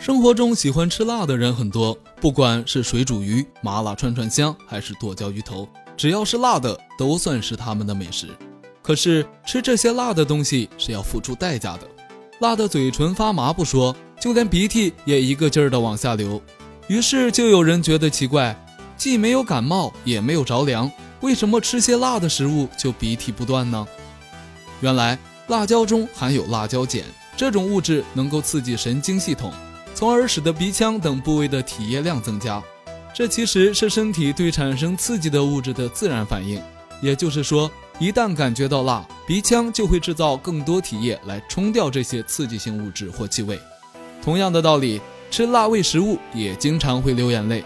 [0.00, 8.28] 生活中喜欢吃辣的人很多，不管是水煮鱼、麻辣串串香，还是剁椒鱼头，只要是辣的，都算是他们的美食。
[8.80, 11.86] 可是吃这些辣的东西是要付出代价的，
[12.38, 16.40] 辣的嘴唇发麻不说，就连鼻涕也一个劲儿的往下流。
[16.88, 18.56] 于是就有人觉得奇怪，
[18.96, 20.90] 既没有感冒，也没有着凉，
[21.20, 23.86] 为什么吃些辣的食物就鼻涕不断呢？
[24.80, 27.02] 原来辣椒中含有辣椒碱，
[27.36, 29.52] 这种物质能够刺激神经系统。
[30.00, 32.62] 从而使得鼻腔等部位的体液量增加，
[33.14, 36.58] 这其实是身体对产生刺激的物质的自然反应。
[37.02, 43.60] 也就是说，一旦感觉到辣，鼻腔就会制造更多体液来冲掉这些刺激性物质或气味。
[44.22, 47.62] 同样的道理，吃辣味食物也经常会流眼泪。